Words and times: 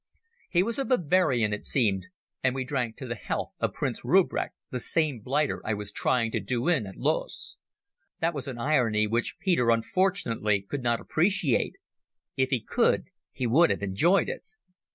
He 0.49 0.63
was 0.63 0.79
a 0.79 0.85
Bavarian, 0.85 1.53
it 1.53 1.63
seemed, 1.63 2.07
and 2.43 2.55
we 2.55 2.63
drank 2.63 2.97
to 2.97 3.05
the 3.07 3.13
health 3.13 3.51
of 3.59 3.75
Prince 3.75 4.03
Rupprecht, 4.03 4.55
the 4.71 4.79
same 4.79 5.19
blighter 5.19 5.61
I 5.63 5.75
was 5.75 5.91
trying 5.91 6.31
to 6.31 6.39
do 6.39 6.67
in 6.67 6.87
at 6.87 6.95
Loos. 6.95 7.55
That 8.19 8.33
was 8.33 8.47
an 8.47 8.57
irony 8.57 9.05
which 9.05 9.37
Peter 9.37 9.69
unfortunately 9.69 10.63
could 10.63 10.81
not 10.81 10.99
appreciate. 10.99 11.75
If 12.35 12.49
he 12.49 12.61
could 12.61 13.09
he 13.31 13.45
would 13.45 13.69
have 13.69 13.83
enjoyed 13.83 14.27
it. 14.27 14.47